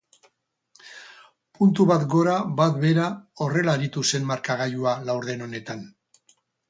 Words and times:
Puntu 1.59 1.85
bat 1.91 2.05
gora, 2.13 2.37
bat 2.61 2.79
behera 2.85 3.05
horrela 3.47 3.77
aritu 3.81 4.07
zen 4.13 4.29
markagailua 4.31 4.95
laurden 5.11 5.45
honetan. 5.49 5.85